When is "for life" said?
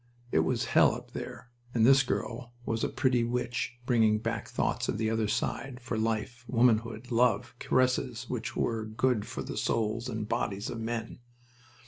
5.79-6.43